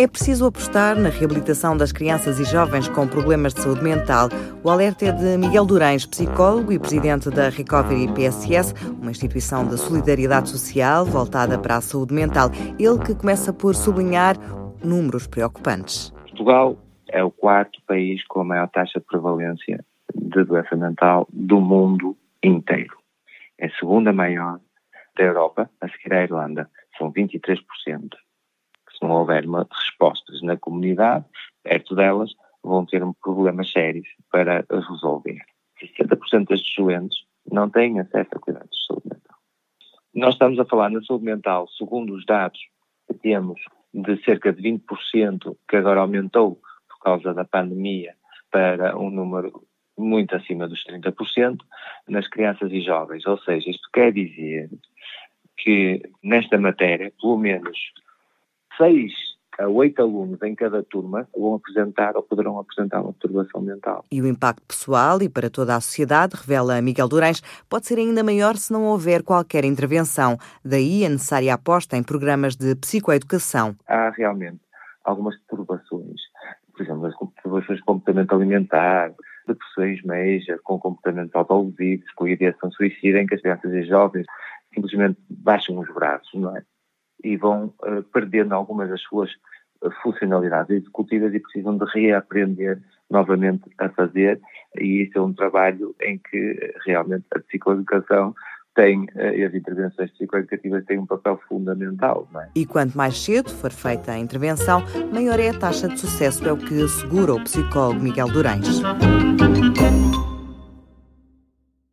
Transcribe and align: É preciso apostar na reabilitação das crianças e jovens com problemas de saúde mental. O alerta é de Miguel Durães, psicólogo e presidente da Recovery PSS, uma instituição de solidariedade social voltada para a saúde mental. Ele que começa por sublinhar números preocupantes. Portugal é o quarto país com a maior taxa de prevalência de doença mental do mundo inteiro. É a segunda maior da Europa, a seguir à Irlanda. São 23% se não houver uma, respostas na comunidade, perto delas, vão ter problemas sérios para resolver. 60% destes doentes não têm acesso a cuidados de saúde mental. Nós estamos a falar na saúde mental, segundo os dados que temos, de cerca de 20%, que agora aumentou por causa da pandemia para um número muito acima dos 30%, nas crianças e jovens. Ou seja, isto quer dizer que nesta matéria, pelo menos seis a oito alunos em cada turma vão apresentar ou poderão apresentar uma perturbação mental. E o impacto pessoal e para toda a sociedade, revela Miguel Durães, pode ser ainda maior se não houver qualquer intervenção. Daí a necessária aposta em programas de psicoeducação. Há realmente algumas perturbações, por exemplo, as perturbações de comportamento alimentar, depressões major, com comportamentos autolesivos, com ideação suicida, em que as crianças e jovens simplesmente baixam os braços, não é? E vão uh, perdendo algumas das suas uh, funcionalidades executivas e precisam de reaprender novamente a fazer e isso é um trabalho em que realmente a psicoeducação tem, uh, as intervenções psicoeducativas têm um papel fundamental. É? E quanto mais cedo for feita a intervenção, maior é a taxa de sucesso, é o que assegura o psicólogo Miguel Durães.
É 0.00 0.08
preciso 0.08 0.46
apostar 0.46 0.98
na 0.98 1.10
reabilitação 1.10 1.76
das 1.76 1.92
crianças 1.92 2.40
e 2.40 2.44
jovens 2.50 2.88
com 2.88 3.06
problemas 3.06 3.52
de 3.52 3.60
saúde 3.60 3.84
mental. 3.84 4.30
O 4.64 4.70
alerta 4.70 5.04
é 5.04 5.12
de 5.12 5.36
Miguel 5.36 5.66
Durães, 5.66 6.06
psicólogo 6.06 6.72
e 6.72 6.78
presidente 6.78 7.28
da 7.28 7.50
Recovery 7.50 8.08
PSS, 8.14 8.72
uma 8.98 9.10
instituição 9.10 9.68
de 9.68 9.76
solidariedade 9.76 10.48
social 10.48 11.04
voltada 11.04 11.58
para 11.58 11.76
a 11.76 11.80
saúde 11.82 12.14
mental. 12.14 12.48
Ele 12.78 12.98
que 13.04 13.14
começa 13.14 13.52
por 13.52 13.74
sublinhar 13.74 14.36
números 14.82 15.26
preocupantes. 15.26 16.10
Portugal 16.30 16.78
é 17.10 17.22
o 17.22 17.30
quarto 17.30 17.78
país 17.86 18.26
com 18.26 18.40
a 18.40 18.44
maior 18.44 18.70
taxa 18.70 19.00
de 19.00 19.04
prevalência 19.04 19.84
de 20.14 20.44
doença 20.44 20.76
mental 20.76 21.28
do 21.30 21.60
mundo 21.60 22.16
inteiro. 22.42 22.96
É 23.58 23.66
a 23.66 23.70
segunda 23.78 24.14
maior 24.14 24.60
da 25.14 25.24
Europa, 25.24 25.68
a 25.78 25.88
seguir 25.90 26.14
à 26.14 26.22
Irlanda. 26.22 26.70
São 26.96 27.12
23% 27.12 27.58
se 27.82 28.29
não 29.10 29.16
houver 29.16 29.44
uma, 29.44 29.66
respostas 29.70 30.40
na 30.42 30.56
comunidade, 30.56 31.24
perto 31.62 31.94
delas, 31.94 32.32
vão 32.62 32.86
ter 32.86 33.02
problemas 33.20 33.70
sérios 33.70 34.06
para 34.30 34.64
resolver. 34.70 35.40
60% 35.82 36.46
destes 36.46 36.74
doentes 36.76 37.18
não 37.50 37.68
têm 37.68 37.98
acesso 37.98 38.30
a 38.32 38.38
cuidados 38.38 38.70
de 38.70 38.86
saúde 38.86 39.08
mental. 39.08 39.36
Nós 40.14 40.34
estamos 40.34 40.58
a 40.58 40.64
falar 40.64 40.90
na 40.90 41.02
saúde 41.02 41.24
mental, 41.24 41.66
segundo 41.76 42.14
os 42.14 42.24
dados 42.24 42.60
que 43.08 43.14
temos, 43.14 43.60
de 43.92 44.22
cerca 44.22 44.52
de 44.52 44.62
20%, 44.62 45.56
que 45.68 45.76
agora 45.76 46.00
aumentou 46.00 46.60
por 46.88 46.98
causa 47.00 47.34
da 47.34 47.44
pandemia 47.44 48.14
para 48.50 48.96
um 48.96 49.10
número 49.10 49.64
muito 49.98 50.34
acima 50.36 50.68
dos 50.68 50.84
30%, 50.84 51.58
nas 52.08 52.28
crianças 52.28 52.70
e 52.72 52.80
jovens. 52.80 53.26
Ou 53.26 53.38
seja, 53.38 53.70
isto 53.70 53.88
quer 53.92 54.12
dizer 54.12 54.70
que 55.56 56.02
nesta 56.22 56.58
matéria, 56.58 57.12
pelo 57.20 57.38
menos 57.38 57.78
seis 58.80 59.12
a 59.58 59.68
oito 59.68 60.00
alunos 60.00 60.40
em 60.42 60.54
cada 60.54 60.82
turma 60.82 61.28
vão 61.36 61.54
apresentar 61.54 62.16
ou 62.16 62.22
poderão 62.22 62.58
apresentar 62.58 63.02
uma 63.02 63.12
perturbação 63.12 63.60
mental. 63.60 64.06
E 64.10 64.22
o 64.22 64.26
impacto 64.26 64.62
pessoal 64.66 65.20
e 65.20 65.28
para 65.28 65.50
toda 65.50 65.76
a 65.76 65.80
sociedade, 65.80 66.34
revela 66.34 66.80
Miguel 66.80 67.08
Durães, 67.08 67.42
pode 67.68 67.86
ser 67.86 67.98
ainda 67.98 68.24
maior 68.24 68.56
se 68.56 68.72
não 68.72 68.84
houver 68.86 69.22
qualquer 69.22 69.66
intervenção. 69.66 70.38
Daí 70.64 71.04
a 71.04 71.10
necessária 71.10 71.52
aposta 71.52 71.94
em 71.96 72.02
programas 72.02 72.56
de 72.56 72.74
psicoeducação. 72.74 73.76
Há 73.86 74.08
realmente 74.10 74.60
algumas 75.04 75.36
perturbações, 75.40 76.20
por 76.72 76.82
exemplo, 76.82 77.06
as 77.06 77.14
perturbações 77.18 77.78
de 77.80 77.84
comportamento 77.84 78.34
alimentar, 78.34 79.12
depressões 79.46 80.02
major, 80.04 80.58
com 80.62 80.78
comportamentos 80.78 81.34
autolesivos, 81.34 82.10
com 82.12 82.26
ideação 82.26 82.70
suicida, 82.70 83.20
em 83.20 83.26
que 83.26 83.34
as 83.34 83.42
crianças 83.42 83.72
e 83.74 83.82
jovens 83.82 84.24
simplesmente 84.72 85.18
baixam 85.28 85.78
os 85.78 85.92
braços, 85.92 86.32
não 86.40 86.56
é? 86.56 86.62
E 87.22 87.36
vão 87.36 87.72
uh, 87.82 88.02
perdendo 88.12 88.54
algumas 88.54 88.88
das 88.88 89.00
suas 89.02 89.30
uh, 89.82 89.90
funcionalidades 90.02 90.70
executivas 90.70 91.34
e 91.34 91.40
precisam 91.40 91.76
de 91.76 91.84
reaprender 91.92 92.80
novamente 93.10 93.64
a 93.78 93.88
fazer 93.88 94.40
e 94.76 95.02
isso 95.02 95.18
é 95.18 95.20
um 95.20 95.32
trabalho 95.32 95.94
em 96.00 96.18
que 96.18 96.74
realmente 96.86 97.26
a 97.34 97.40
psicoeducação 97.40 98.34
tem, 98.74 99.02
uh, 99.02 99.46
as 99.46 99.54
intervenções 99.54 100.10
psicoeducativas 100.12 100.84
têm 100.84 100.98
um 100.98 101.06
papel 101.06 101.40
fundamental. 101.48 102.28
É? 102.36 102.48
E 102.54 102.66
quanto 102.66 102.96
mais 102.96 103.18
cedo 103.22 103.50
for 103.50 103.70
feita 103.70 104.12
a 104.12 104.18
intervenção, 104.18 104.82
maior 105.12 105.38
é 105.40 105.50
a 105.50 105.58
taxa 105.58 105.88
de 105.88 105.98
sucesso, 105.98 106.48
é 106.48 106.52
o 106.52 106.56
que 106.56 106.82
assegura 106.82 107.34
o 107.34 107.44
psicólogo 107.44 108.00
Miguel 108.00 108.28
Durães. 108.28 108.80